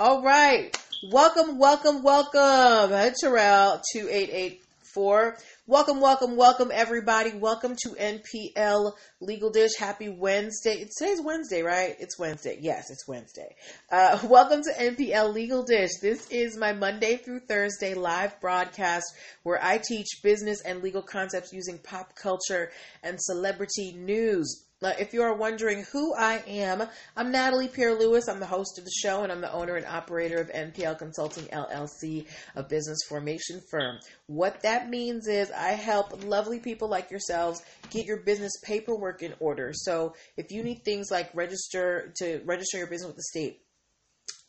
[0.00, 0.70] All right.
[1.10, 3.12] Welcome, welcome, welcome.
[3.20, 5.36] Terrell, 2884.
[5.66, 7.32] Welcome, welcome, welcome, everybody.
[7.32, 9.72] Welcome to NPL Legal Dish.
[9.76, 10.88] Happy Wednesday.
[10.96, 11.96] Today's Wednesday, right?
[11.98, 12.58] It's Wednesday.
[12.60, 13.56] Yes, it's Wednesday.
[13.90, 15.90] Uh, welcome to NPL Legal Dish.
[16.00, 19.04] This is my Monday through Thursday live broadcast
[19.42, 22.70] where I teach business and legal concepts using pop culture
[23.02, 24.62] and celebrity news.
[24.80, 26.84] Uh, if you are wondering who I am,
[27.16, 28.28] I'm Natalie Pierre Lewis.
[28.28, 31.46] I'm the host of the show and I'm the owner and operator of NPL Consulting
[31.46, 33.98] LLC, a business formation firm.
[34.28, 37.60] What that means is I help lovely people like yourselves
[37.90, 39.72] get your business paperwork in order.
[39.74, 43.58] So if you need things like register to register your business with the state,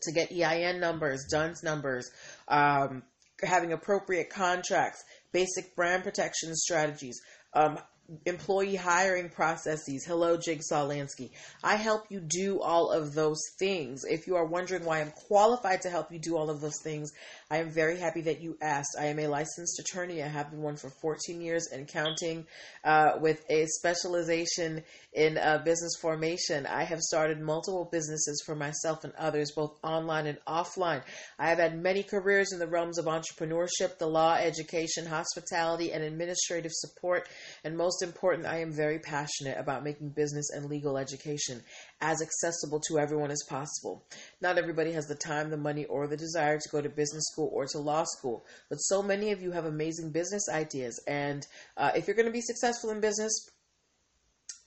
[0.03, 2.07] to get EIN numbers, DUNS numbers,
[2.47, 3.01] um,
[3.41, 7.19] having appropriate contracts, basic brand protection strategies,
[7.53, 7.79] um,
[8.25, 10.05] employee hiring processes.
[10.05, 11.29] Hello, Jigsaw Lansky.
[11.63, 14.03] I help you do all of those things.
[14.03, 17.13] If you are wondering why I'm qualified to help you do all of those things,
[17.51, 18.95] I am very happy that you asked.
[18.99, 20.21] I am a licensed attorney.
[20.21, 22.45] I have been one for 14 years and counting
[22.83, 24.83] uh, with a specialization
[25.13, 26.67] in uh, business formation.
[26.67, 31.01] I have started multiple businesses for myself and others, both online and offline.
[31.39, 36.03] I have had many careers in the realms of entrepreneurship, the law, education, hospitality, and
[36.03, 37.27] administrative support.
[37.63, 41.63] And most important, I am very passionate about making business and legal education
[42.01, 44.05] as accessible to everyone as possible.
[44.41, 47.49] Not everybody has the time, the money, or the desire to go to business school
[47.53, 50.99] or to law school, but so many of you have amazing business ideas.
[51.07, 51.45] And
[51.77, 53.49] uh, if you're going to be successful in business,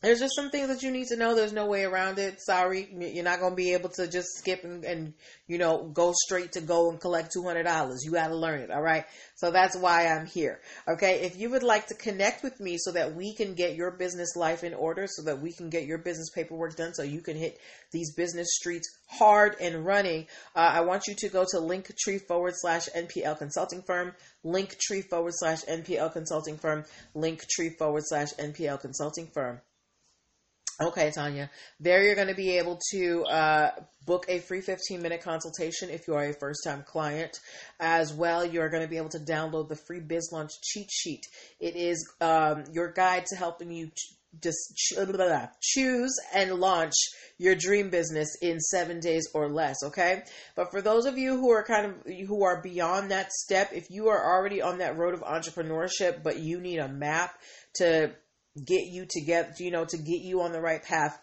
[0.03, 1.36] there's just some things that you need to know.
[1.36, 2.41] There's no way around it.
[2.41, 5.14] Sorry, you're not going to be able to just skip and, and,
[5.47, 7.98] you know, go straight to go and collect $200.
[8.03, 8.70] You got to learn it.
[8.73, 9.05] All right.
[9.36, 10.61] So that's why I'm here.
[10.89, 11.20] Okay.
[11.20, 14.34] If you would like to connect with me so that we can get your business
[14.34, 17.36] life in order, so that we can get your business paperwork done, so you can
[17.36, 17.61] hit
[17.92, 22.55] these business streets hard and running, uh, I want you to go to linktree forward
[22.56, 24.14] slash NPL consulting firm,
[24.45, 29.61] linktree forward slash NPL consulting firm, linktree forward slash NPL consulting firm.
[30.82, 31.48] Okay, Tanya.
[31.78, 33.70] There you're going to be able to uh,
[34.04, 37.38] book a free 15 minute consultation if you are a first time client.
[37.78, 41.22] As well, you're going to be able to download the free Biz Launch cheat sheet.
[41.60, 46.54] It is um, your guide to helping you ch- just blah, blah, blah, choose and
[46.54, 46.94] launch
[47.38, 49.76] your dream business in seven days or less.
[49.84, 50.22] Okay.
[50.56, 53.90] But for those of you who are kind of who are beyond that step, if
[53.90, 57.38] you are already on that road of entrepreneurship, but you need a map
[57.74, 58.12] to
[58.57, 61.18] get you to get you know to get you on the right path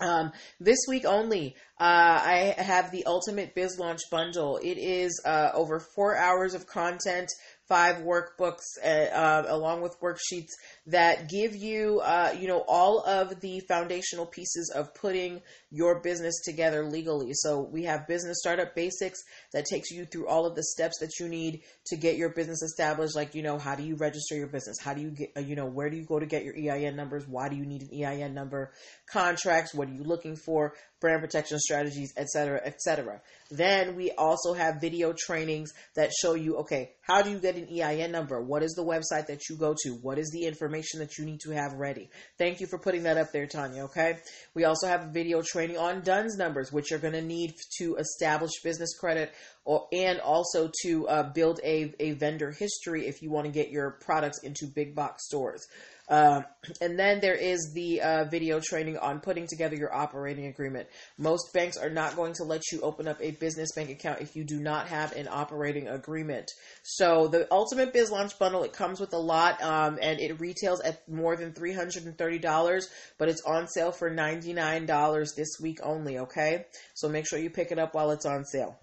[0.00, 4.58] um, this week only, uh, I have the Ultimate Biz Launch Bundle.
[4.62, 7.30] It is uh, over four hours of content
[7.68, 10.50] five workbooks uh, uh, along with worksheets
[10.86, 16.42] that give you, uh, you know, all of the foundational pieces of putting your business
[16.44, 17.30] together legally.
[17.32, 21.18] So we have business startup basics that takes you through all of the steps that
[21.18, 23.16] you need to get your business established.
[23.16, 24.76] Like, you know, how do you register your business?
[24.78, 27.26] How do you get, you know, where do you go to get your EIN numbers?
[27.26, 28.72] Why do you need an EIN number?
[29.10, 29.74] Contracts.
[29.74, 30.74] What are you looking for?
[31.04, 33.20] Brand protection strategies, etc., etc.
[33.50, 37.68] Then we also have video trainings that show you, okay, how do you get an
[37.68, 38.40] EIN number?
[38.40, 39.90] What is the website that you go to?
[40.00, 42.08] What is the information that you need to have ready?
[42.38, 44.16] Thank you for putting that up there, Tanya, okay?
[44.54, 47.96] We also have a video training on DUNS numbers, which you're going to need to
[47.96, 49.30] establish business credit
[49.66, 53.68] or, and also to uh, build a, a vendor history if you want to get
[53.68, 55.66] your products into big box stores.
[56.08, 56.42] Uh,
[56.80, 60.86] and then there is the uh, video training on putting together your operating agreement.
[61.16, 64.36] Most banks are not going to let you open up a business bank account if
[64.36, 66.50] you do not have an operating agreement.
[66.82, 70.80] So the Ultimate Biz Launch Bundle, it comes with a lot, um, and it retails
[70.82, 72.84] at more than $330,
[73.18, 76.66] but it's on sale for $99 this week only, okay?
[76.92, 78.78] So make sure you pick it up while it's on sale.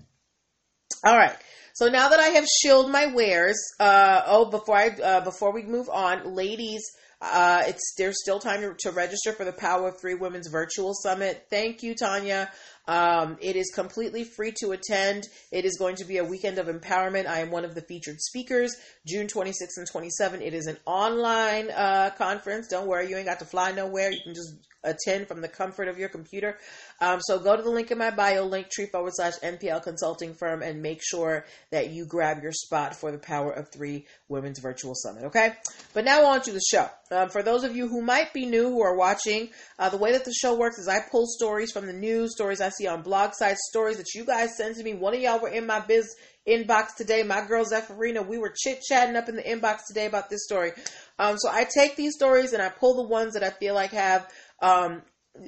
[1.03, 1.35] All right.
[1.73, 5.63] So now that I have shilled my wares, uh, oh, before I uh, before we
[5.63, 6.83] move on, ladies,
[7.21, 10.93] uh, it's there's still time to, to, register for the Power of Three Women's Virtual
[10.93, 11.45] Summit.
[11.51, 12.51] Thank you, Tanya.
[12.87, 15.27] Um, it is completely free to attend.
[15.51, 17.27] It is going to be a weekend of empowerment.
[17.27, 18.75] I am one of the featured speakers.
[19.07, 20.41] June 26th and 27th.
[20.41, 22.67] It is an online uh, conference.
[22.67, 24.11] Don't worry, you ain't got to fly nowhere.
[24.11, 26.57] You can just attend from the comfort of your computer.
[26.99, 30.33] Um, so go to the link in my bio, link tree forward slash NPL consulting
[30.33, 34.59] firm, and make sure that you grab your spot for the Power of Three Women's
[34.59, 35.25] Virtual Summit.
[35.25, 35.53] Okay?
[35.93, 36.89] But now on to the show.
[37.11, 40.13] Um, for those of you who might be new who are watching, uh, the way
[40.13, 43.01] that the show works is I pull stories from the news, stories I see on
[43.01, 44.93] blog sites, stories that you guys send to me.
[44.93, 46.15] One of y'all were in my biz
[46.47, 47.23] inbox today.
[47.23, 50.71] My girl Zephyrina, we were chit chatting up in the inbox today about this story.
[51.19, 53.91] Um, so I take these stories and I pull the ones that I feel like
[53.91, 54.27] have
[54.61, 55.01] um,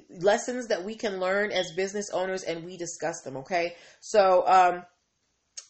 [0.09, 3.75] lessons that we can learn as business owners and we discuss them, okay?
[3.99, 4.83] So, um,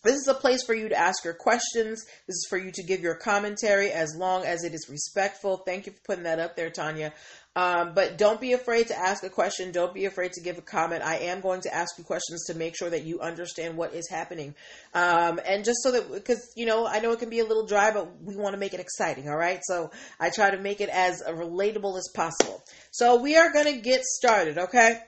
[0.04, 2.04] this is a place for you to ask your questions.
[2.28, 5.58] This is for you to give your commentary as long as it is respectful.
[5.66, 7.14] Thank you for putting that up there, Tanya.
[7.56, 9.72] Um, but don't be afraid to ask a question.
[9.72, 11.04] Don't be afraid to give a comment.
[11.04, 14.10] I am going to ask you questions to make sure that you understand what is
[14.10, 14.56] happening.
[14.94, 17.68] Um, and just so that, because, you know, I know it can be a little
[17.68, 19.60] dry, but we want to make it exciting, all right?
[19.64, 22.64] So I try to make it as relatable as possible.
[22.92, 25.00] So we are going to get started, okay?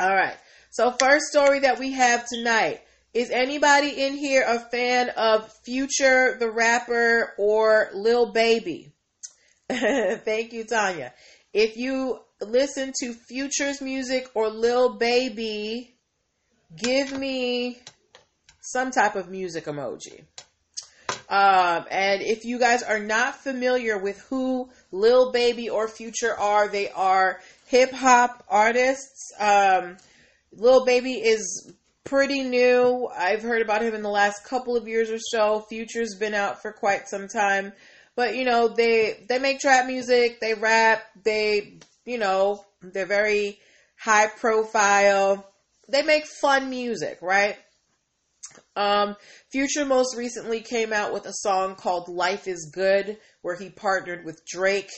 [0.00, 0.36] All right.
[0.70, 2.80] So, first story that we have tonight.
[3.12, 8.92] Is anybody in here a fan of Future the rapper or Lil Baby?
[10.24, 11.12] Thank you, Tanya.
[11.52, 15.94] If you listen to Future's music or Lil Baby,
[16.76, 17.78] give me
[18.60, 20.24] some type of music emoji.
[21.28, 26.66] Um, and if you guys are not familiar with who Lil Baby or Future are,
[26.66, 29.30] they are hip hop artists.
[29.38, 29.98] Um,
[30.52, 31.72] Lil Baby is
[32.02, 33.08] pretty new.
[33.16, 35.64] I've heard about him in the last couple of years or so.
[35.68, 37.72] Future's been out for quite some time.
[38.20, 43.58] But you know, they they make trap music, they rap, they you know, they're very
[43.98, 45.50] high profile.
[45.88, 47.56] They make fun music, right?
[48.76, 49.16] Um,
[49.50, 54.26] Future most recently came out with a song called Life is Good, where he partnered
[54.26, 54.90] with Drake.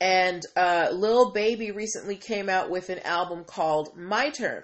[0.00, 4.62] And uh, Lil Baby recently came out with an album called My Turn.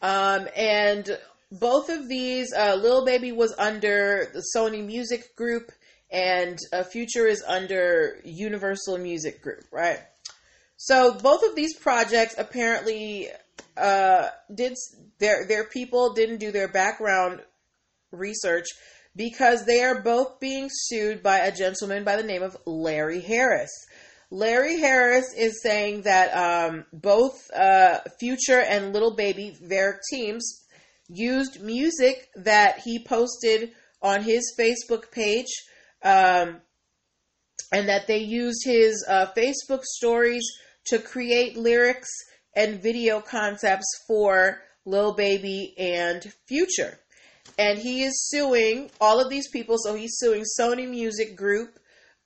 [0.00, 1.18] Um, and
[1.50, 5.70] both of these, uh, Lil Baby was under the Sony Music Group,
[6.12, 9.98] and uh, Future is under Universal Music Group, right?
[10.76, 13.28] So both of these projects apparently
[13.76, 14.76] uh, did
[15.18, 17.40] their their people didn't do their background
[18.10, 18.66] research
[19.16, 23.70] because they are both being sued by a gentleman by the name of Larry Harris.
[24.30, 30.62] Larry Harris is saying that um, both uh, Future and Little Baby, their teams,
[31.08, 35.52] used music that he posted on his Facebook page
[36.04, 36.60] um,
[37.72, 40.44] and that they used his uh, Facebook stories
[40.86, 42.10] to create lyrics
[42.54, 46.98] and video concepts for Lil Baby and Future.
[47.58, 49.76] And he is suing all of these people.
[49.78, 51.78] So he's suing Sony Music Group,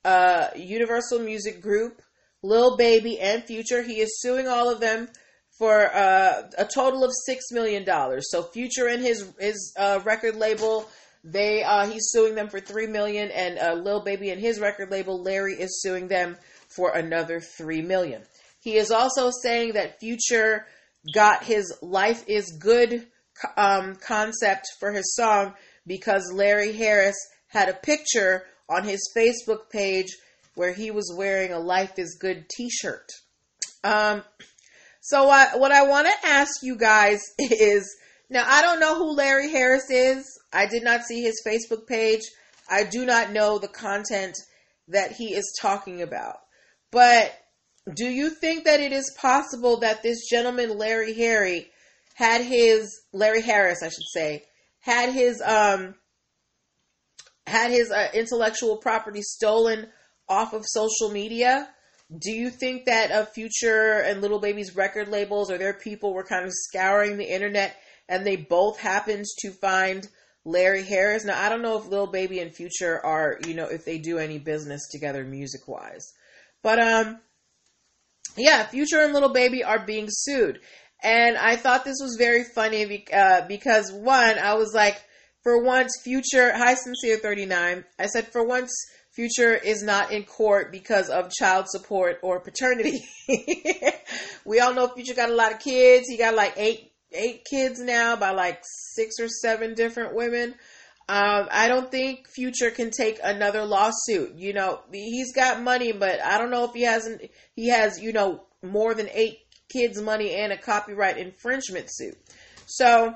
[0.05, 2.01] uh, Universal Music Group,
[2.43, 3.83] Lil Baby, and Future.
[3.83, 5.09] He is suing all of them
[5.59, 8.27] for uh, a total of six million dollars.
[8.31, 10.89] So Future and his his uh, record label
[11.25, 14.91] they uh, he's suing them for three million, and uh, Lil Baby and his record
[14.91, 16.37] label Larry is suing them
[16.69, 18.23] for another three million.
[18.61, 20.67] He is also saying that Future
[21.15, 23.07] got his "Life Is Good"
[23.57, 25.55] um, concept for his song
[25.87, 27.17] because Larry Harris
[27.49, 30.09] had a picture on his Facebook page
[30.55, 33.09] where he was wearing a "Life Is Good" T-shirt.
[33.85, 34.23] Um,
[35.01, 37.97] so I, what I want to ask you guys is
[38.29, 40.25] now I don't know who Larry Harris is.
[40.57, 42.23] I did not see his Facebook page.
[42.69, 44.37] I do not know the content
[44.89, 46.39] that he is talking about.
[46.91, 47.33] But
[47.95, 51.71] do you think that it is possible that this gentleman, Larry Harry,
[52.15, 54.45] had his Larry Harris, I should say,
[54.81, 55.95] had his um
[57.47, 59.87] had his uh, intellectual property stolen
[60.27, 61.69] off of social media?
[62.19, 66.25] Do you think that a Future and Little Baby's record labels or their people were
[66.25, 67.77] kind of scouring the internet
[68.09, 70.09] and they both happened to find
[70.47, 71.25] Larry Harris.
[71.25, 74.19] Now I don't know if Lil Baby and Future are, you know, if they do
[74.19, 76.13] any business together music wise.
[76.63, 77.19] But um
[78.37, 80.61] yeah, Future and Little Baby are being sued.
[81.03, 85.03] And I thought this was very funny uh, because one, I was like,
[85.43, 87.85] for once, Future, hi Sincere 39.
[87.99, 88.73] I said, for once,
[89.13, 93.07] Future is not in court because of child support or paternity.
[94.45, 96.07] we all know Future got a lot of kids.
[96.09, 98.61] He got like eight eight kids now by like
[98.95, 100.55] six or seven different women.
[101.09, 104.35] Um, I don't think Future can take another lawsuit.
[104.35, 107.23] You know, he's got money, but I don't know if he hasn't.
[107.55, 109.39] He has, you know, more than eight
[109.73, 112.17] kids' money and a copyright infringement suit.
[112.67, 113.15] So,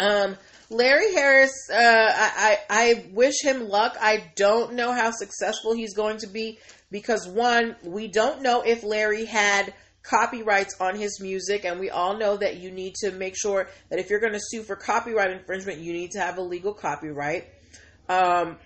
[0.00, 0.36] um,
[0.70, 3.96] Larry Harris, uh, I, I, I wish him luck.
[4.00, 6.58] I don't know how successful he's going to be
[6.90, 9.72] because one, we don't know if Larry had
[10.04, 13.98] copyrights on his music, and we all know that you need to make sure that
[13.98, 17.46] if you're going to sue for copyright infringement, you need to have a legal copyright.
[18.08, 18.58] Um,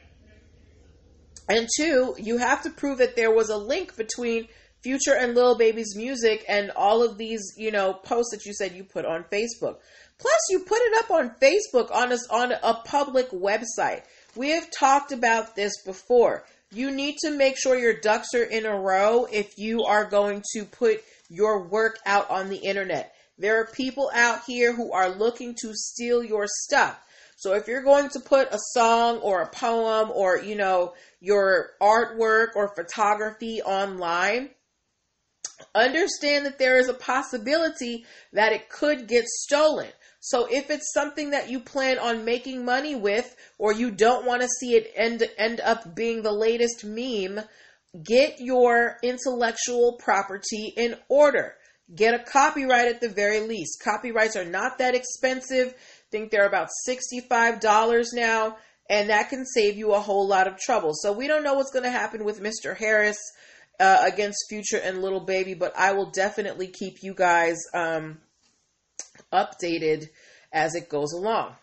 [1.49, 4.49] and two, you have to prove that there was a link between
[4.83, 8.73] Future and Lil Baby's music and all of these, you know, posts that you said
[8.73, 9.79] you put on Facebook.
[10.19, 14.03] Plus, you put it up on Facebook on a, on a public website.
[14.37, 16.45] We have talked about this before.
[16.71, 20.43] You need to make sure your ducks are in a row if you are going
[20.55, 23.15] to put your work out on the internet.
[23.39, 26.99] There are people out here who are looking to steal your stuff.
[27.37, 31.71] So if you're going to put a song or a poem or, you know, your
[31.81, 34.51] artwork or photography online,
[35.75, 39.89] understand that there is a possibility that it could get stolen.
[40.21, 44.43] So if it's something that you plan on making money with or you don't want
[44.43, 47.41] to see it end end up being the latest meme,
[48.05, 51.55] get your intellectual property in order.
[51.95, 53.83] Get a copyright at the very least.
[53.83, 55.69] Copyrights are not that expensive.
[55.69, 58.57] I think they're about $65 now,
[58.91, 60.93] and that can save you a whole lot of trouble.
[60.95, 62.77] So we don't know what's going to happen with Mr.
[62.77, 63.19] Harris
[63.81, 68.19] uh, against Future and Little Baby, but I will definitely keep you guys um,
[69.33, 70.09] updated
[70.53, 71.55] as it goes along.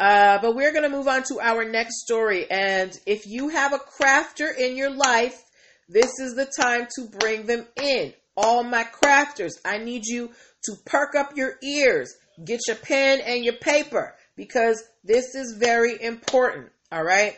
[0.00, 2.48] Uh, but we're going to move on to our next story.
[2.50, 5.42] And if you have a crafter in your life,
[5.88, 8.12] this is the time to bring them in.
[8.36, 10.30] All my crafters, I need you
[10.64, 12.14] to perk up your ears,
[12.44, 16.70] get your pen and your paper because this is very important.
[16.92, 17.36] All right.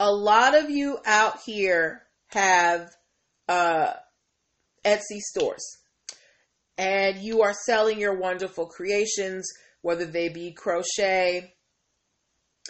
[0.00, 2.90] A lot of you out here have
[3.48, 3.92] uh,
[4.84, 5.78] Etsy stores
[6.76, 9.50] and you are selling your wonderful creations,
[9.82, 11.52] whether they be crochet.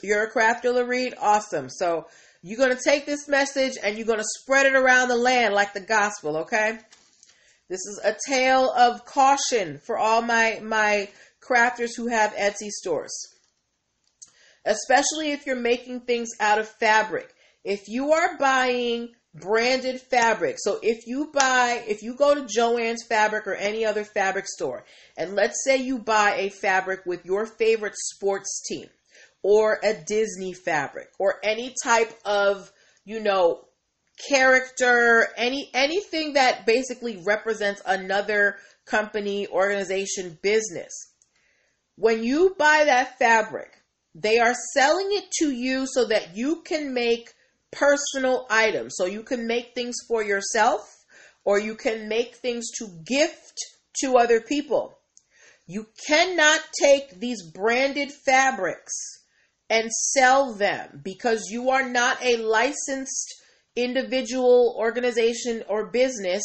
[0.02, 1.14] You're a crafter, Reed?
[1.20, 1.68] Awesome.
[1.68, 2.06] So
[2.42, 5.54] you're going to take this message and you're going to spread it around the land
[5.54, 6.78] like the gospel, okay?
[7.68, 11.08] This is a tale of caution for all my, my
[11.40, 13.12] crafters who have Etsy stores.
[14.64, 17.34] Especially if you're making things out of fabric.
[17.64, 20.56] If you are buying branded fabric.
[20.58, 24.84] So if you buy, if you go to Joann's Fabric or any other fabric store,
[25.16, 28.88] and let's say you buy a fabric with your favorite sports team
[29.42, 32.70] or a Disney fabric or any type of,
[33.04, 33.64] you know,
[34.28, 40.92] character, any anything that basically represents another company, organization, business.
[41.96, 43.70] When you buy that fabric,
[44.14, 47.32] they are selling it to you so that you can make
[47.70, 48.94] personal items.
[48.96, 50.80] So you can make things for yourself
[51.44, 53.58] or you can make things to gift
[54.02, 54.98] to other people.
[55.66, 59.17] You cannot take these branded fabrics
[59.70, 63.34] and sell them because you are not a licensed
[63.76, 66.42] individual, organization, or business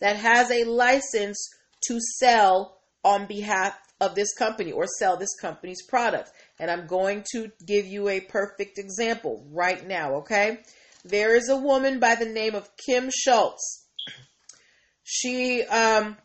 [0.00, 1.48] that has a license
[1.86, 6.30] to sell on behalf of this company or sell this company's product.
[6.58, 10.58] And I'm going to give you a perfect example right now, okay?
[11.04, 13.86] There is a woman by the name of Kim Schultz.
[15.04, 16.16] She um,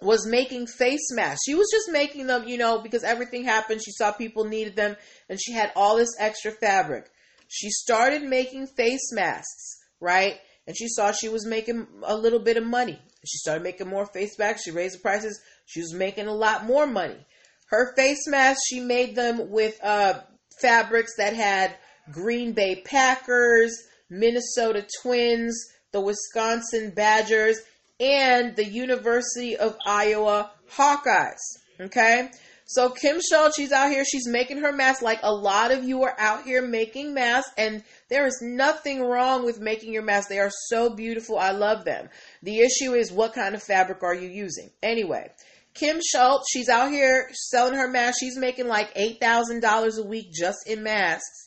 [0.00, 1.42] was making face masks.
[1.46, 3.82] She was just making them, you know, because everything happened.
[3.82, 4.96] She saw people needed them
[5.28, 7.10] and she had all this extra fabric.
[7.48, 10.38] She started making face masks, right?
[10.66, 13.00] And she saw she was making a little bit of money.
[13.26, 14.64] She started making more face masks.
[14.64, 15.40] She raised the prices.
[15.66, 17.26] She was making a lot more money.
[17.70, 20.20] Her face masks, she made them with uh,
[20.60, 21.76] fabrics that had
[22.12, 23.76] Green Bay Packers,
[24.10, 25.54] Minnesota Twins,
[25.92, 27.58] the Wisconsin Badgers,
[28.00, 31.38] and the University of Iowa Hawkeyes.
[31.80, 32.30] Okay?
[32.66, 36.02] So Kim Schultz, she's out here, she's making her mask like a lot of you
[36.02, 40.28] are out here making masks, and there is nothing wrong with making your masks.
[40.28, 41.38] They are so beautiful.
[41.38, 42.10] I love them.
[42.42, 44.70] The issue is what kind of fabric are you using?
[44.82, 45.30] Anyway,
[45.72, 48.20] Kim Schultz, she's out here selling her masks.
[48.20, 51.46] She's making like $8,000 a week just in masks.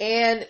[0.00, 0.48] And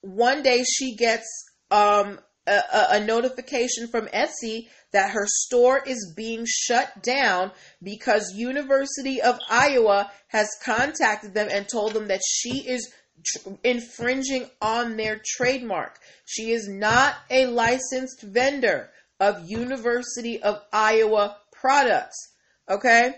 [0.00, 1.26] one day she gets
[1.70, 7.50] um, a, a, notification from Etsy that her store is being shut down
[7.82, 12.92] because University of Iowa has contacted them and told them that she is
[13.24, 15.98] tr- infringing on their trademark.
[16.24, 22.32] She is not a licensed vendor of University of Iowa products.
[22.68, 23.14] Okay?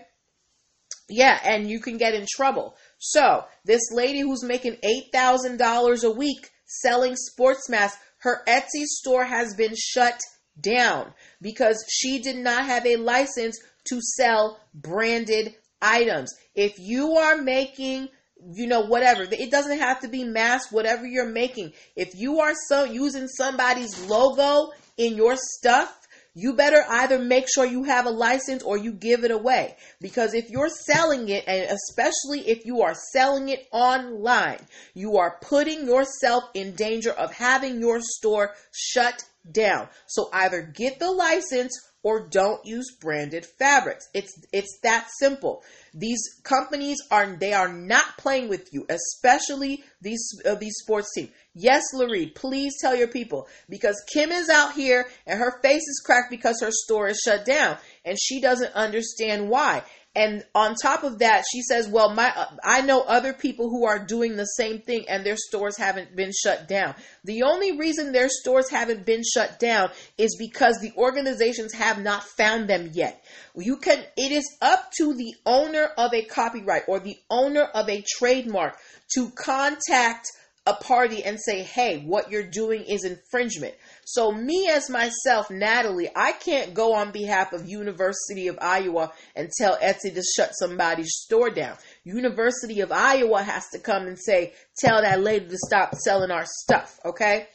[1.09, 2.75] Yeah, and you can get in trouble.
[2.99, 4.77] So, this lady who's making
[5.13, 10.19] $8,000 a week selling sports masks, her Etsy store has been shut
[10.59, 16.33] down because she did not have a license to sell branded items.
[16.55, 18.09] If you are making
[18.53, 22.53] you know whatever it doesn't have to be mass whatever you're making if you are
[22.69, 25.98] so using somebody's logo in your stuff
[26.33, 29.75] you better either make sure you have a license or you give it away.
[29.99, 34.59] Because if you're selling it, and especially if you are selling it online,
[34.93, 39.87] you are putting yourself in danger of having your store shut down.
[40.07, 44.07] So either get the license or don't use branded fabrics.
[44.13, 45.63] It's it's that simple.
[45.93, 51.29] These companies are they are not playing with you, especially these uh, these sports teams.
[51.61, 56.01] Yes, Larry, please tell your people because Kim is out here and her face is
[56.05, 57.75] cracked because her store is shut down
[58.05, 59.83] and she doesn't understand why.
[60.15, 63.85] And on top of that, she says, "Well, my uh, I know other people who
[63.85, 66.95] are doing the same thing and their stores haven't been shut down.
[67.25, 72.23] The only reason their stores haven't been shut down is because the organizations have not
[72.23, 73.23] found them yet.
[73.55, 77.89] You can it is up to the owner of a copyright or the owner of
[77.89, 78.77] a trademark
[79.15, 80.25] to contact
[80.69, 86.09] a party and say, "Hey, what you're doing is infringement." So me as myself, Natalie,
[86.15, 91.13] I can't go on behalf of University of Iowa and tell Etsy to shut somebody's
[91.13, 91.77] store down.
[92.03, 96.45] University of Iowa has to come and say, tell that lady to stop selling our
[96.47, 97.47] stuff, okay?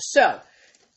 [0.00, 0.40] So,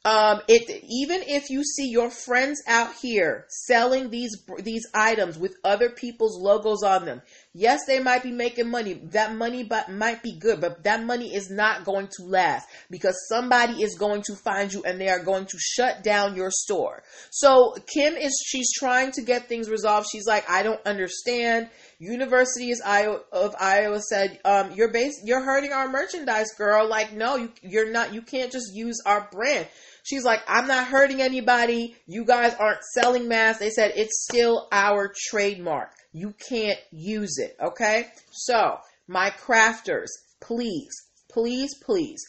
[0.03, 5.55] um, it even if you see your friends out here selling these these items with
[5.63, 7.21] other people's logos on them,
[7.53, 8.93] Yes, they might be making money.
[9.12, 13.15] That money but might be good, but that money is not going to last because
[13.27, 17.03] somebody is going to find you and they are going to shut down your store.
[17.29, 20.08] So Kim is she's trying to get things resolved.
[20.10, 21.70] She's like, I don't understand.
[22.00, 26.89] University of Iowa said, um, "You're base, you're hurting our merchandise, girl.
[26.89, 28.13] Like, no, you, you're not.
[28.13, 29.67] You can't just use our brand."
[30.03, 31.96] She's like, I'm not hurting anybody.
[32.08, 33.60] You guys aren't selling masks.
[33.60, 35.91] They said it's still our trademark.
[36.12, 37.55] You can't use it.
[37.62, 38.08] Okay.
[38.31, 38.77] So,
[39.08, 40.10] my crafters,
[40.41, 40.91] please,
[41.31, 42.22] please, please,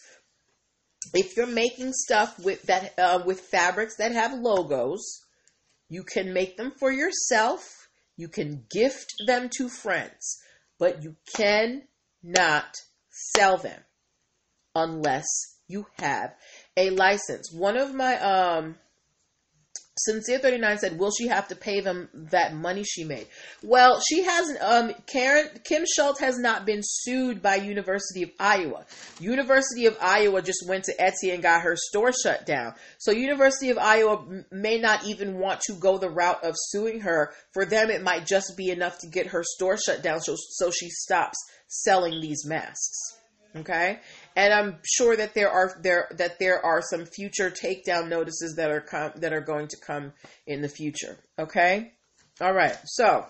[1.15, 5.21] if you're making stuff with that, uh, with fabrics that have logos,
[5.89, 7.89] you can make them for yourself.
[8.17, 10.39] You can gift them to friends,
[10.79, 12.77] but you cannot
[13.11, 13.81] sell them
[14.75, 15.27] unless
[15.73, 16.35] you have
[16.77, 17.51] a license.
[17.53, 18.77] One of my um
[19.99, 23.27] Sincere 39 said, Will she have to pay them that money she made?
[23.63, 24.59] Well, she hasn't.
[24.63, 28.87] Um, Karen Kim Schultz has not been sued by University of Iowa.
[29.21, 32.75] University of Iowa just went to Etsy and got her store shut down.
[32.99, 37.35] So University of Iowa may not even want to go the route of suing her.
[37.53, 40.71] For them, it might just be enough to get her store shut down, so so
[40.71, 41.37] she stops
[41.69, 43.19] selling these masks.
[43.55, 44.01] Okay,
[44.37, 48.71] and I'm sure that there are there that there are some future takedown notices that
[48.71, 50.13] are com- that are going to come
[50.47, 51.19] in the future.
[51.39, 51.93] Okay,
[52.41, 52.77] all right.
[52.85, 53.27] So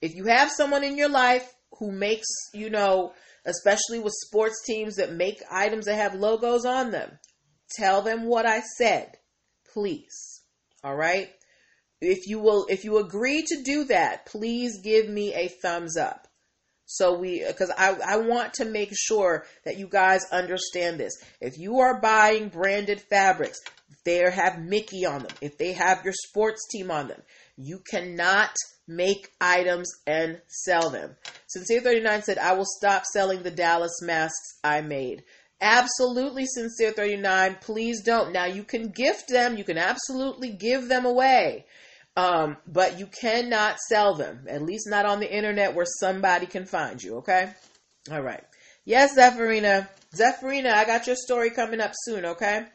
[0.00, 3.12] if you have someone in your life who makes you know,
[3.44, 7.18] especially with sports teams that make items that have logos on them,
[7.76, 9.12] tell them what I said,
[9.72, 10.42] please.
[10.82, 11.30] All right.
[12.00, 16.28] If you will, if you agree to do that, please give me a thumbs up.
[16.86, 21.14] So we, because I, I want to make sure that you guys understand this.
[21.40, 23.60] If you are buying branded fabrics,
[24.04, 25.32] they have Mickey on them.
[25.40, 27.22] If they have your sports team on them,
[27.56, 28.54] you cannot
[28.86, 31.16] make items and sell them.
[31.46, 35.24] Sincere 39 said, I will stop selling the Dallas masks I made.
[35.60, 37.56] Absolutely, Sincere 39.
[37.62, 38.32] Please don't.
[38.32, 39.56] Now, you can gift them.
[39.56, 41.64] You can absolutely give them away.
[42.16, 46.64] Um, but you cannot sell them, at least not on the internet where somebody can
[46.64, 47.52] find you, okay?
[48.10, 48.44] All right.
[48.84, 49.88] Yes, Zephyrina.
[50.14, 52.66] Zephyrina, I got your story coming up soon, okay?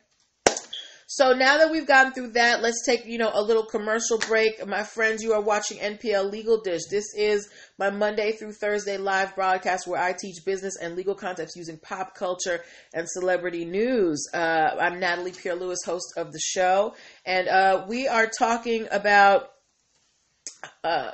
[1.12, 4.64] So now that we've gotten through that, let's take, you know, a little commercial break.
[4.68, 6.84] My friends, you are watching NPL Legal Dish.
[6.92, 11.56] This is my Monday through Thursday live broadcast where I teach business and legal concepts
[11.56, 12.62] using pop culture
[12.94, 14.24] and celebrity news.
[14.32, 16.94] Uh, I'm Natalie Pierre Lewis, host of the show,
[17.26, 19.50] and uh, we are talking about.
[20.84, 21.10] Uh,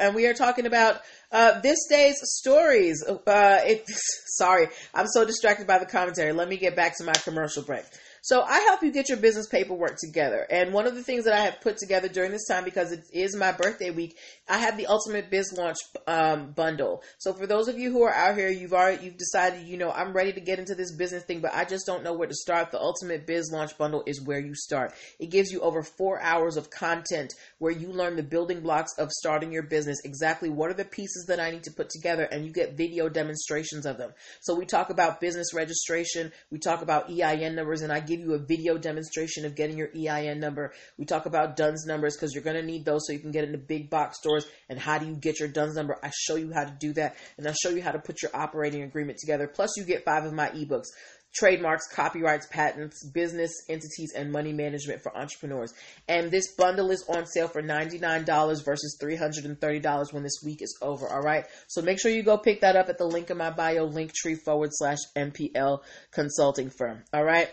[0.00, 3.04] and we are talking about uh, this day's stories.
[3.08, 3.84] Uh, it,
[4.26, 6.32] sorry, I'm so distracted by the commentary.
[6.32, 7.84] Let me get back to my commercial break.
[8.24, 10.46] So I help you get your business paperwork together.
[10.48, 13.02] And one of the things that I have put together during this time, because it
[13.12, 14.16] is my birthday week,
[14.48, 17.02] I have the Ultimate Biz Launch um, bundle.
[17.18, 19.90] So for those of you who are out here, you've already you've decided, you know,
[19.90, 22.34] I'm ready to get into this business thing, but I just don't know where to
[22.34, 22.70] start.
[22.70, 24.94] The Ultimate Biz Launch bundle is where you start.
[25.18, 29.10] It gives you over four hours of content where you learn the building blocks of
[29.10, 29.98] starting your business.
[30.04, 33.08] Exactly what are the pieces that I need to put together, and you get video
[33.08, 34.12] demonstrations of them.
[34.42, 38.34] So we talk about business registration, we talk about EIN numbers, and I give you
[38.34, 40.72] a video demonstration of getting your EIN number.
[40.98, 43.44] We talk about DUNS numbers because you're going to need those so you can get
[43.44, 44.46] into big box stores.
[44.68, 45.98] And how do you get your DUNS number?
[46.02, 48.30] I show you how to do that, and I show you how to put your
[48.34, 49.46] operating agreement together.
[49.46, 50.88] Plus, you get five of my ebooks
[51.34, 55.72] trademarks, copyrights, patents, business entities, and money management for entrepreneurs.
[56.08, 61.08] And this bundle is on sale for $99 versus $330 when this week is over.
[61.08, 61.44] All right.
[61.68, 64.36] So make sure you go pick that up at the link in my bio, linktree
[64.44, 67.02] forward slash NPL consulting firm.
[67.12, 67.48] All right.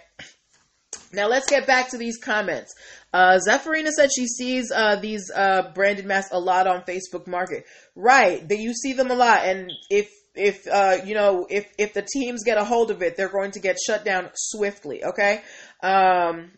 [1.11, 2.73] Now let's get back to these comments.
[3.13, 7.65] Uh, Zephyrina said she sees uh, these uh, branded masks a lot on Facebook Market.
[7.95, 11.93] Right, that you see them a lot, and if if uh, you know if if
[11.93, 15.03] the teams get a hold of it, they're going to get shut down swiftly.
[15.03, 15.41] Okay.
[15.81, 16.51] Um,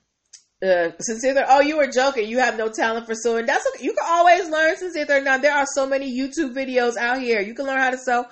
[0.63, 2.29] uh, sincere, oh, you were joking.
[2.29, 3.47] You have no talent for sewing.
[3.47, 3.83] That's okay.
[3.83, 5.23] You can always learn sincere.
[5.23, 7.41] Now there are so many YouTube videos out here.
[7.41, 8.25] You can learn how to sew.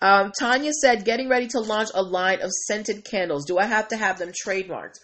[0.00, 3.44] Um, Tanya said, getting ready to launch a line of scented candles.
[3.44, 4.98] Do I have to have them trademarked?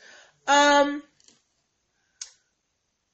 [0.46, 1.02] Um,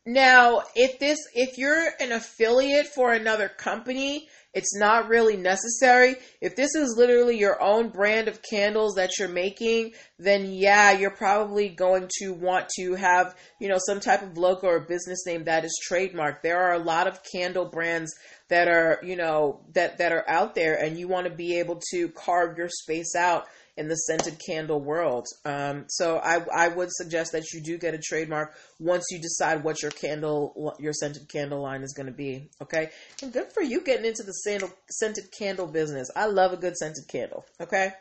[0.06, 6.16] now, if this, if you're an affiliate for another company, it's not really necessary.
[6.40, 11.10] If this is literally your own brand of candles that you're making, then yeah, you're
[11.10, 15.44] probably going to want to have, you know, some type of logo or business name
[15.44, 16.40] that is trademarked.
[16.40, 18.14] There are a lot of candle brands
[18.48, 21.82] that are, you know, that that are out there and you want to be able
[21.90, 25.26] to carve your space out in the scented candle world.
[25.44, 29.62] Um, so I, I would suggest that you do get a trademark once you decide
[29.64, 32.48] what your candle, your scented candle line is going to be.
[32.62, 32.90] Okay.
[33.22, 36.10] And good for you getting into the sandal, scented candle business.
[36.16, 37.44] I love a good scented candle.
[37.60, 37.92] Okay.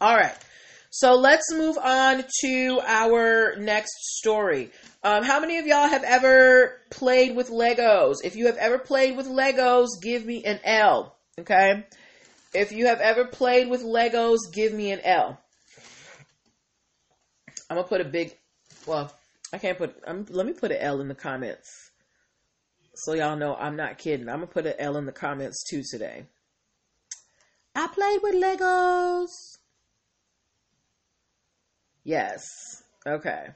[0.00, 0.36] All right.
[0.90, 4.70] So let's move on to our next story.
[5.02, 8.16] Um, how many of y'all have ever played with Legos?
[8.24, 11.16] If you have ever played with Legos, give me an L.
[11.38, 11.84] Okay.
[12.54, 15.38] If you have ever played with Legos, give me an L.
[17.68, 18.36] I'm gonna put a big,
[18.86, 19.12] well,
[19.52, 19.96] I can't put.
[20.06, 21.90] I'm, let me put an L in the comments,
[22.94, 24.28] so y'all know I'm not kidding.
[24.28, 26.26] I'm gonna put an L in the comments too today.
[27.74, 29.58] I played with Legos.
[32.04, 32.46] Yes.
[33.06, 33.48] Okay.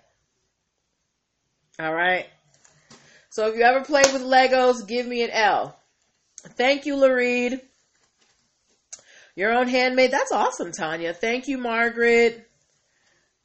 [1.78, 2.26] All right.
[3.30, 5.78] So if you ever played with Legos, give me an L.
[6.42, 7.60] Thank you, Lareed.
[9.36, 10.10] Your own handmade.
[10.10, 11.14] That's awesome, Tanya.
[11.14, 12.48] Thank you, Margaret.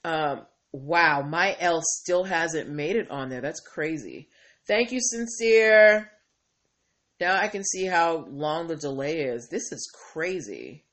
[0.03, 3.41] Um, wow, my L still hasn't made it on there.
[3.41, 4.29] That's crazy.
[4.67, 6.11] Thank you, Sincere.
[7.19, 9.47] Now I can see how long the delay is.
[9.49, 10.83] This is crazy.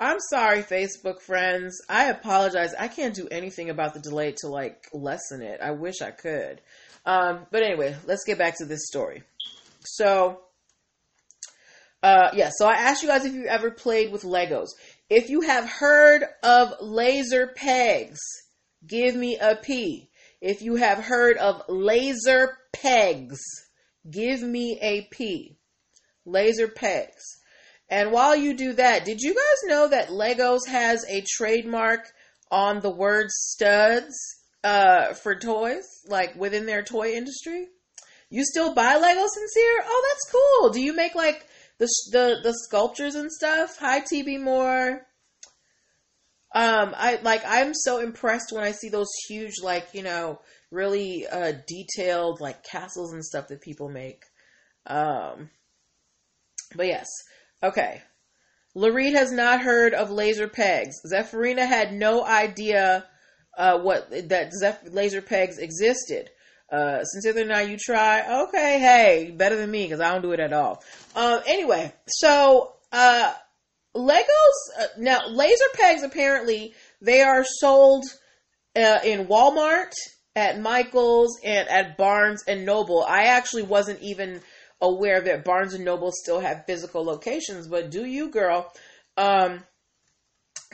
[0.00, 1.80] I'm sorry, Facebook friends.
[1.88, 2.74] I apologize.
[2.74, 5.60] I can't do anything about the delay to like lessen it.
[5.62, 6.60] I wish I could.
[7.06, 9.22] Um, but anyway, let's get back to this story.
[9.84, 10.40] So,
[12.04, 14.68] uh, yeah, so I asked you guys if you ever played with Legos.
[15.08, 18.20] If you have heard of laser pegs,
[18.86, 20.10] give me a P.
[20.42, 23.40] If you have heard of laser pegs,
[24.10, 25.56] give me a P.
[26.26, 27.24] Laser pegs.
[27.88, 32.12] And while you do that, did you guys know that Legos has a trademark
[32.50, 34.14] on the word studs
[34.62, 37.68] uh, for toys, like within their toy industry?
[38.28, 39.84] You still buy Lego Sincere?
[39.86, 40.70] Oh, that's cool.
[40.70, 41.46] Do you make like
[41.78, 43.76] the the the sculptures and stuff.
[43.78, 45.06] Hi, TB Moore.
[46.54, 51.26] Um, I like I'm so impressed when I see those huge, like you know, really
[51.26, 54.22] uh, detailed like castles and stuff that people make.
[54.86, 55.50] Um,
[56.76, 57.08] but yes,
[57.62, 58.02] okay.
[58.76, 60.96] Lareed has not heard of laser pegs.
[61.12, 63.06] Zephyrina had no idea
[63.56, 66.30] uh, what that Zeph- laser pegs existed.
[66.72, 70.40] Uh, since now you try, okay, hey, better than me because I don't do it
[70.40, 70.82] at all.
[71.14, 73.32] Um, anyway, so uh,
[73.96, 74.24] Legos
[74.78, 78.04] uh, now laser pegs apparently they are sold
[78.76, 79.92] uh, in Walmart,
[80.36, 83.04] at Michaels, and at Barnes and Noble.
[83.08, 84.40] I actually wasn't even
[84.80, 88.72] aware that Barnes and Noble still have physical locations, but do you, girl?
[89.16, 89.64] Um,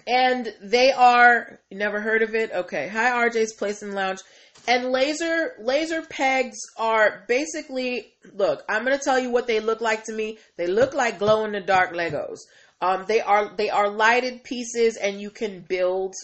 [0.06, 2.50] and they are never heard of it.
[2.52, 4.20] Okay, hi RJ's Place and Lounge.
[4.68, 10.04] And laser laser pegs are basically look, I'm gonna tell you what they look like
[10.04, 10.38] to me.
[10.56, 12.38] They look like glow in the dark Legos.
[12.80, 16.14] Um, they are they are lighted pieces and you can build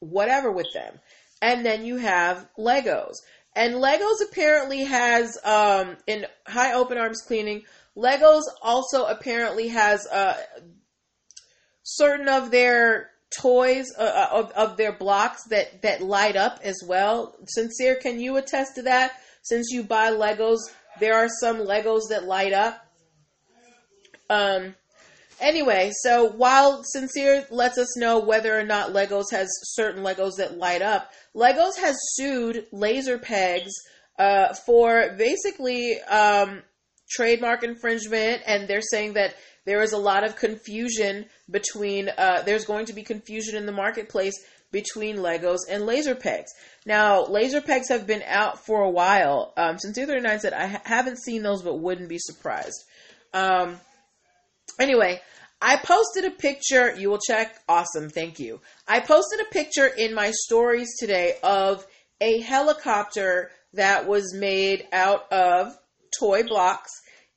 [0.00, 0.98] whatever with them.
[1.42, 3.16] And then you have Legos.
[3.54, 7.62] And Legos apparently has um, in high open arms cleaning,
[7.96, 10.36] Legos also apparently has uh,
[11.82, 16.76] certain of their toys uh, uh, of, of their blocks that, that light up as
[16.86, 17.36] well.
[17.48, 19.12] Sincere, can you attest to that?
[19.42, 20.58] Since you buy Legos,
[21.00, 22.82] there are some Legos that light up.
[24.28, 24.74] Um,
[25.40, 30.58] anyway, so while Sincere lets us know whether or not Legos has certain Legos that
[30.58, 33.72] light up, Legos has sued Laser Pegs
[34.18, 36.62] uh, for basically um,
[37.10, 39.34] trademark infringement, and they're saying that
[39.66, 43.72] there is a lot of confusion between, uh, there's going to be confusion in the
[43.72, 44.34] marketplace
[44.72, 46.52] between Legos and laser pegs.
[46.86, 49.52] Now, laser pegs have been out for a while.
[49.56, 52.84] Um, Sincere 39 said, I ha- haven't seen those, but wouldn't be surprised.
[53.32, 53.78] Um,
[54.80, 55.20] anyway,
[55.60, 56.94] I posted a picture.
[56.94, 57.56] You will check.
[57.68, 58.10] Awesome.
[58.10, 58.60] Thank you.
[58.86, 61.86] I posted a picture in my stories today of
[62.20, 65.76] a helicopter that was made out of
[66.18, 66.90] toy blocks.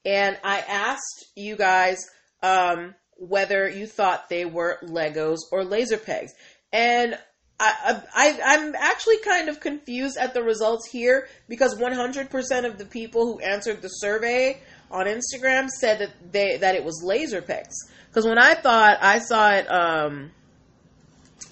[0.06, 1.98] And I asked you guys
[2.42, 6.34] um, whether you thought they were Legos or laser pegs.
[6.72, 7.18] And
[7.60, 12.86] I, I, I'm actually kind of confused at the results here because 100% of the
[12.86, 17.76] people who answered the survey on Instagram said that they that it was laser pegs.
[18.08, 20.32] Because when I thought I saw it, um,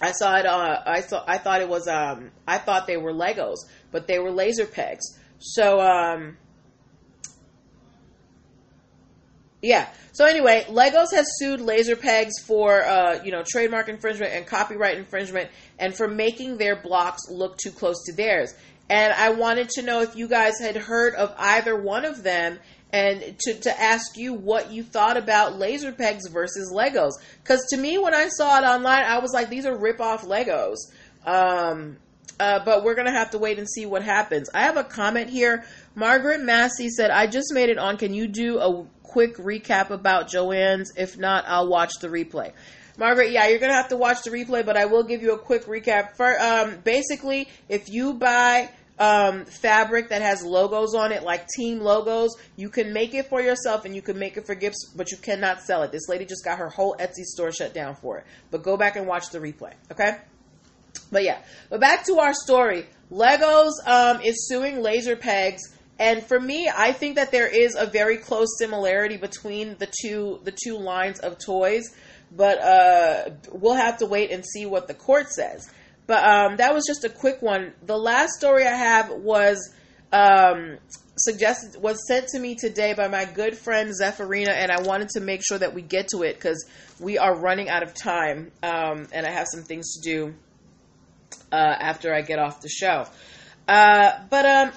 [0.01, 0.45] I saw it.
[0.45, 1.23] Uh, I saw.
[1.27, 1.87] I thought it was.
[1.87, 3.57] Um, I thought they were Legos,
[3.91, 5.17] but they were laser pegs.
[5.39, 6.37] So, um,
[9.61, 9.87] yeah.
[10.11, 14.97] So anyway, Legos has sued Laser Pegs for, uh, you know, trademark infringement and copyright
[14.97, 18.53] infringement, and for making their blocks look too close to theirs.
[18.89, 22.59] And I wanted to know if you guys had heard of either one of them
[22.93, 27.11] and to, to ask you what you thought about laser pegs versus Legos.
[27.43, 30.25] Because to me, when I saw it online, I was like, these are rip off
[30.25, 30.77] Legos.
[31.25, 31.97] Um,
[32.39, 34.49] uh, but we're going to have to wait and see what happens.
[34.53, 35.65] I have a comment here.
[35.95, 37.97] Margaret Massey said, I just made it on.
[37.97, 40.93] Can you do a quick recap about Joann's?
[40.95, 42.53] If not, I'll watch the replay.
[42.97, 45.33] Margaret, yeah, you're going to have to watch the replay, but I will give you
[45.33, 46.15] a quick recap.
[46.15, 48.69] For, um, basically, if you buy
[48.99, 52.35] um, fabric that has logos on it, like team logos.
[52.55, 55.17] You can make it for yourself and you can make it for gifts, but you
[55.17, 55.91] cannot sell it.
[55.91, 58.25] This lady just got her whole Etsy store shut down for it.
[58.51, 60.17] But go back and watch the replay, okay?
[61.11, 62.85] But yeah, but back to our story.
[63.11, 67.85] Legos um, is suing Laser Pegs, and for me, I think that there is a
[67.85, 71.95] very close similarity between the two the two lines of toys.
[72.35, 75.71] But uh, we'll have to wait and see what the court says.
[76.07, 77.73] But um, that was just a quick one.
[77.85, 79.73] The last story I have was
[80.11, 80.77] um,
[81.17, 85.21] suggested was sent to me today by my good friend Zephyrina, and I wanted to
[85.21, 86.65] make sure that we get to it because
[86.99, 90.33] we are running out of time, um, and I have some things to do
[91.51, 93.05] uh, after I get off the show.
[93.67, 94.71] Uh, but um,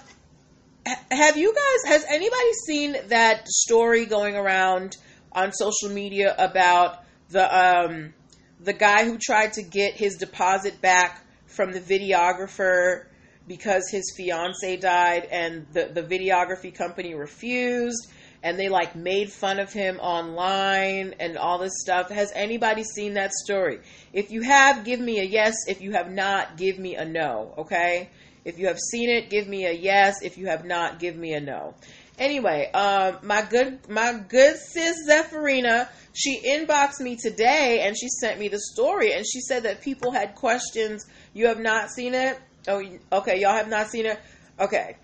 [1.11, 1.93] have you guys?
[1.93, 4.97] Has anybody seen that story going around
[5.33, 8.15] on social media about the um,
[8.61, 13.07] the guy who tried to get his deposit back from the videographer
[13.47, 18.11] because his fiance died and the, the videography company refused
[18.43, 22.11] and they like made fun of him online and all this stuff.
[22.11, 23.81] Has anybody seen that story?
[24.13, 25.55] If you have, give me a yes.
[25.69, 28.09] If you have not, give me a no, okay?
[28.45, 30.23] If you have seen it, give me a yes.
[30.23, 31.75] If you have not, give me a no.
[32.19, 38.39] Anyway, um, my good my good sis Zephyrina she inboxed me today and she sent
[38.39, 41.07] me the story and she said that people had questions.
[41.33, 42.39] You have not seen it?
[42.67, 43.41] Oh, okay.
[43.41, 44.19] Y'all have not seen it?
[44.59, 44.97] Okay.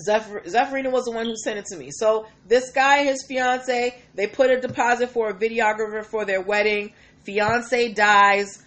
[0.00, 1.90] Zephyr, Zephyrina was the one who sent it to me.
[1.90, 6.92] So this guy, his fiance, they put a deposit for a videographer for their wedding.
[7.24, 8.62] Fiance dies,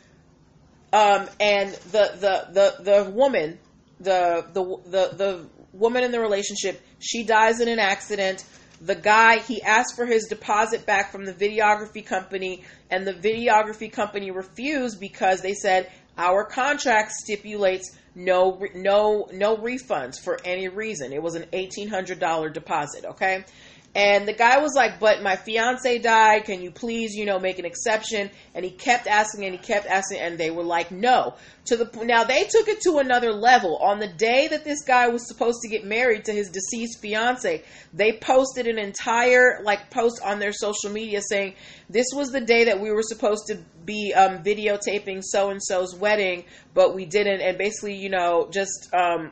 [0.94, 3.60] um, and the, the the the woman,
[4.00, 8.44] the the the the woman in the relationship, she dies in an accident
[8.82, 13.92] the guy he asked for his deposit back from the videography company and the videography
[13.92, 21.14] company refused because they said our contract stipulates no no no refunds for any reason.
[21.14, 23.46] It was an $1800 deposit okay
[23.94, 26.46] and the guy was like, but my fiance died.
[26.46, 28.30] Can you please, you know, make an exception?
[28.56, 31.36] And he kept asking and he kept asking and they were like, no.
[31.66, 33.78] To the now they took it to another level.
[33.78, 37.64] On the day that this guy was supposed to get married to his deceased fiance,
[37.94, 41.56] they posted an entire like post on their social media saying
[41.90, 45.94] this was the day that we were supposed to be um, videotaping so and so's
[45.96, 47.42] wedding, but we didn't.
[47.42, 49.32] And basically, you know, just um,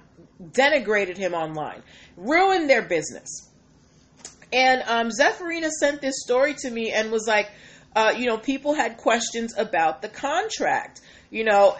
[0.52, 1.82] denigrated him online,
[2.18, 3.49] ruined their business.
[4.52, 7.52] And um, Zephyrina sent this story to me and was like,
[7.96, 11.02] uh, you know, people had questions about the contract.
[11.30, 11.78] You know,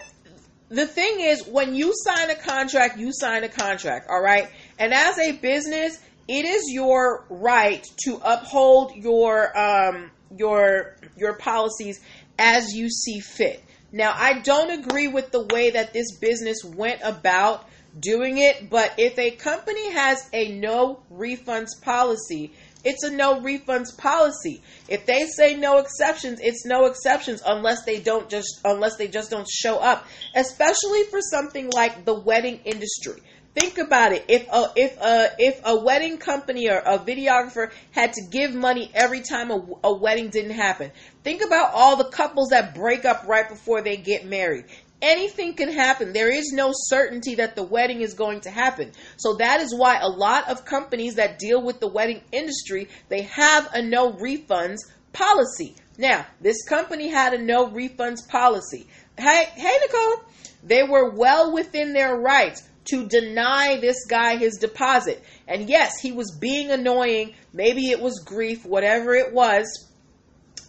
[0.70, 4.50] the thing is, when you sign a contract, you sign a contract, all right?
[4.78, 12.00] And as a business, it is your right to uphold your um, your your policies
[12.38, 13.64] as you see fit.
[13.92, 17.68] Now, I don't agree with the way that this business went about
[18.00, 23.98] doing it, but if a company has a no refunds policy, it's a no refunds
[23.98, 24.62] policy.
[24.88, 29.30] If they say no exceptions, it's no exceptions unless they don't just unless they just
[29.30, 30.06] don't show up.
[30.34, 33.22] Especially for something like the wedding industry.
[33.56, 34.24] Think about it.
[34.30, 38.90] If a if a if a wedding company or a videographer had to give money
[38.94, 40.92] every time a, a wedding didn't happen,
[41.24, 44.66] think about all the couples that break up right before they get married
[45.02, 46.14] anything can happen.
[46.14, 48.92] There is no certainty that the wedding is going to happen.
[49.18, 53.24] So that is why a lot of companies that deal with the wedding industry, they
[53.24, 54.80] have a no refunds
[55.14, 55.76] policy.
[55.98, 58.88] Now, this company had a no refunds policy.
[59.18, 60.24] Hey, hey, Nicole,
[60.64, 65.22] they were well within their rights to deny this guy his deposit.
[65.48, 67.36] And yes, he was being annoying.
[67.54, 69.90] Maybe it was grief, whatever it was.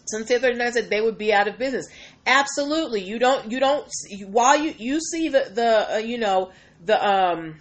[0.07, 1.87] Sincere 39 said they would be out of business.
[2.27, 3.03] Absolutely.
[3.03, 3.87] You don't, you don't,
[4.27, 6.53] while you, you see the, the, uh, you know,
[6.85, 7.57] the, um,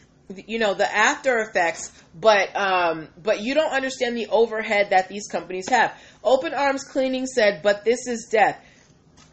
[0.46, 5.28] you know the after effects but um but you don't understand the overhead that these
[5.28, 5.92] companies have
[6.24, 8.64] open arms cleaning said but this is death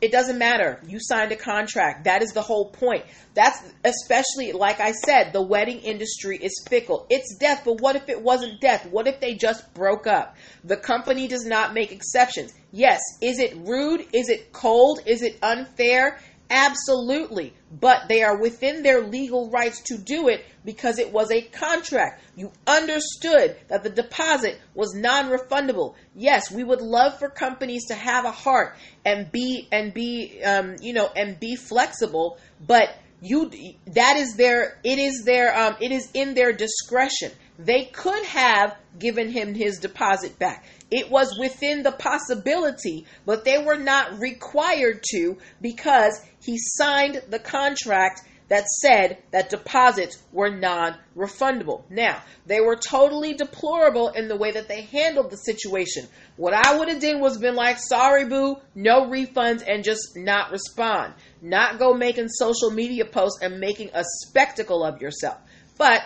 [0.00, 0.80] it doesn't matter.
[0.86, 2.04] You signed a contract.
[2.04, 3.04] That is the whole point.
[3.34, 7.06] That's especially, like I said, the wedding industry is fickle.
[7.08, 8.86] It's death, but what if it wasn't death?
[8.90, 10.36] What if they just broke up?
[10.64, 12.52] The company does not make exceptions.
[12.76, 14.06] Yes, is it rude?
[14.12, 15.00] Is it cold?
[15.06, 16.18] Is it unfair?
[16.50, 17.54] Absolutely.
[17.72, 22.22] But they are within their legal rights to do it because it was a contract.
[22.36, 25.94] You understood that the deposit was non-refundable.
[26.14, 30.76] Yes, we would love for companies to have a heart and be and be um,
[30.82, 33.50] you know and be flexible, but you
[33.86, 37.32] that is their it is their um, it is in their discretion.
[37.58, 40.66] They could have given him his deposit back.
[40.96, 47.38] It was within the possibility, but they were not required to because he signed the
[47.38, 51.82] contract that said that deposits were non refundable.
[51.90, 56.06] Now, they were totally deplorable in the way that they handled the situation.
[56.38, 60.50] What I would have done was been like, sorry, boo, no refunds, and just not
[60.50, 61.12] respond.
[61.42, 65.36] Not go making social media posts and making a spectacle of yourself.
[65.76, 66.02] But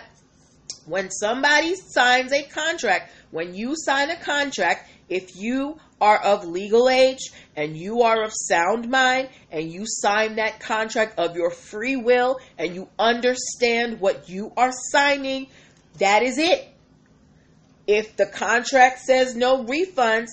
[0.85, 6.89] when somebody signs a contract, when you sign a contract, if you are of legal
[6.89, 11.95] age and you are of sound mind and you sign that contract of your free
[11.95, 15.47] will and you understand what you are signing,
[15.99, 16.67] that is it.
[17.87, 20.29] If the contract says no refunds,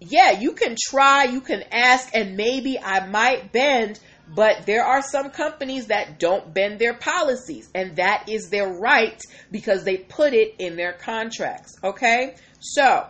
[0.00, 3.98] yeah, you can try, you can ask, and maybe I might bend,
[4.34, 9.20] but there are some companies that don't bend their policies, and that is their right
[9.50, 11.76] because they put it in their contracts.
[11.82, 12.36] Okay?
[12.60, 13.06] So,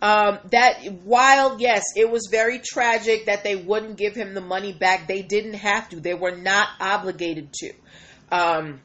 [0.00, 4.72] um, that while yes, it was very tragic that they wouldn't give him the money
[4.72, 6.00] back, they didn't have to.
[6.00, 7.72] They were not obligated to.
[8.30, 8.80] Um,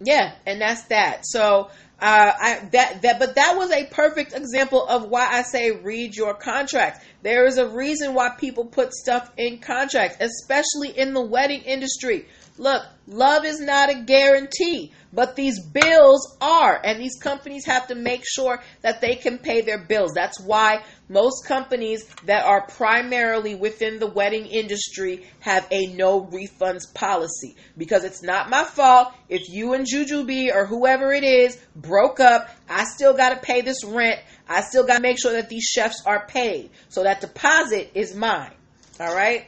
[0.00, 1.20] yeah, and that's that.
[1.24, 1.70] So
[2.04, 6.14] uh, I that that but that was a perfect example of why I say read
[6.14, 7.02] your contract.
[7.22, 12.26] There is a reason why people put stuff in contracts, especially in the wedding industry.
[12.58, 17.94] Look, love is not a guarantee, but these bills are, and these companies have to
[17.94, 20.12] make sure that they can pay their bills.
[20.14, 26.92] That's why most companies that are primarily within the wedding industry have a no refunds
[26.94, 31.58] policy because it's not my fault if you and Juju B or whoever it is
[31.76, 32.48] broke up.
[32.68, 34.20] I still got to pay this rent.
[34.48, 36.70] I still got to make sure that these chefs are paid.
[36.88, 38.52] So that deposit is mine.
[38.98, 39.46] All right.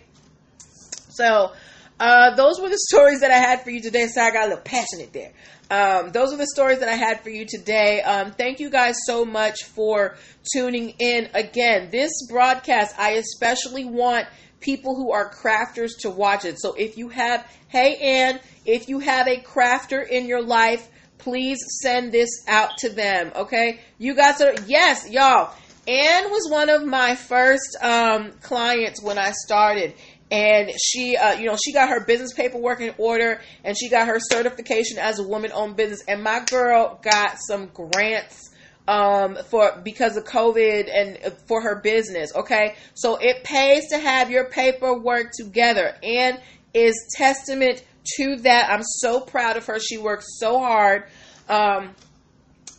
[1.09, 1.53] So
[1.99, 4.07] uh, those were the stories that I had for you today.
[4.09, 5.33] So I got a little passionate there.
[5.70, 8.00] Um, those are the stories that I had for you today.
[8.02, 10.16] Um, thank you guys so much for
[10.52, 11.29] tuning in.
[11.35, 14.26] Again, this broadcast, I especially want
[14.61, 16.61] people who are crafters to watch it.
[16.61, 21.59] So if you have, hey, Ann, if you have a crafter in your life, please
[21.83, 23.33] send this out to them.
[23.35, 23.81] Okay.
[23.98, 25.52] You guys are, yes, y'all.
[25.88, 29.94] Ann was one of my first um, clients when I started
[30.31, 34.09] and she uh, you know she got her business paperwork in order and she got
[34.09, 36.03] her certification as a woman owned business.
[36.09, 38.51] And my girl got some grants
[38.89, 42.75] um, for because of covid and uh, for her business okay?
[42.95, 45.97] So it pays to have your paperwork together.
[46.03, 46.41] And
[46.77, 47.83] is testament
[48.17, 48.71] to that.
[48.71, 49.81] I'm so proud of her.
[49.81, 51.05] She works so hard.
[51.49, 51.95] Um,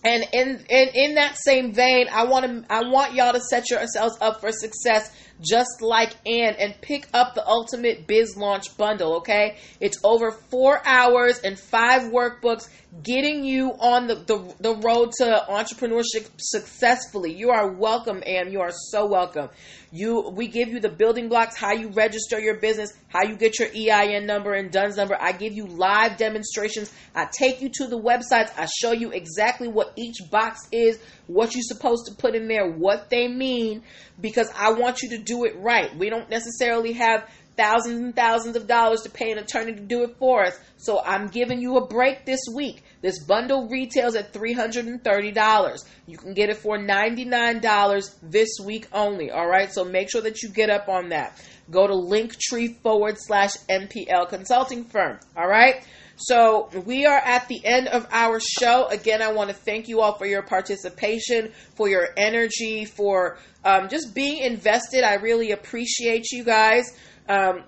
[0.04, 3.70] and in, in in that same vein i want to i want y'all to set
[3.70, 9.18] yourselves up for success just like Ann and pick up the Ultimate Biz Launch Bundle,
[9.18, 9.58] okay?
[9.80, 12.70] It's over four hours and five workbooks
[13.04, 17.34] getting you on the, the, the road to entrepreneurship successfully.
[17.34, 18.52] You are welcome, Ann.
[18.52, 19.50] You are so welcome.
[19.92, 23.58] You we give you the building blocks, how you register your business, how you get
[23.60, 25.18] your EIN number and DUNS number.
[25.20, 26.92] I give you live demonstrations.
[27.16, 28.52] I take you to the websites.
[28.58, 32.70] I show you exactly what each box is, what you're supposed to put in there,
[32.70, 33.84] what they mean,
[34.20, 35.96] because I want you to do it right.
[35.98, 40.04] We don't necessarily have thousands and thousands of dollars to pay an attorney to do
[40.04, 40.58] it for us.
[40.78, 42.84] So I'm giving you a break this week.
[43.02, 45.86] This bundle retails at $330.
[46.06, 49.32] You can get it for $99 this week only.
[49.32, 49.72] All right.
[49.72, 51.44] So make sure that you get up on that.
[51.70, 55.20] Go to linktree forward slash NPL consulting firm.
[55.36, 55.86] All right.
[56.18, 58.88] So we are at the end of our show.
[58.88, 63.88] Again, I want to thank you all for your participation, for your energy, for um,
[63.88, 65.04] just being invested.
[65.04, 66.98] I really appreciate you guys.
[67.30, 67.64] Um,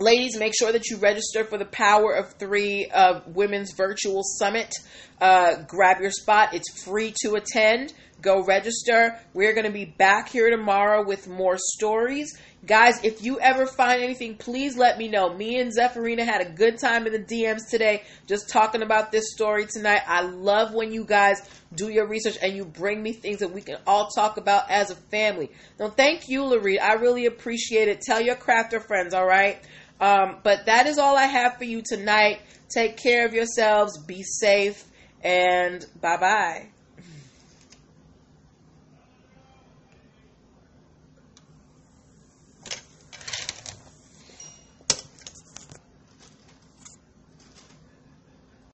[0.00, 4.74] ladies, make sure that you register for the Power of Three uh, Women's Virtual Summit.
[5.20, 6.54] Uh, grab your spot.
[6.54, 7.92] It's free to attend.
[8.20, 9.18] Go register.
[9.32, 12.36] We're going to be back here tomorrow with more stories.
[12.66, 15.32] Guys, if you ever find anything, please let me know.
[15.32, 19.32] Me and Zephyrina had a good time in the DMs today just talking about this
[19.32, 20.02] story tonight.
[20.06, 21.40] I love when you guys
[21.74, 24.90] do your research and you bring me things that we can all talk about as
[24.90, 25.50] a family.
[25.78, 26.82] Now, thank you, Lareed.
[26.82, 28.02] I really appreciate it.
[28.02, 29.58] Tell your crafter friends, all right?
[29.98, 32.40] Um, but that is all I have for you tonight.
[32.68, 33.98] Take care of yourselves.
[34.04, 34.84] Be safe.
[35.22, 36.68] And bye bye.